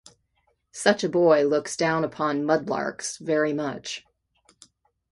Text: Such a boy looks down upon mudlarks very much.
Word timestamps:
Such 0.71 1.03
a 1.03 1.09
boy 1.09 1.43
looks 1.45 1.77
down 1.77 2.03
upon 2.03 2.43
mudlarks 2.43 3.19
very 3.19 3.53
much. 3.53 4.03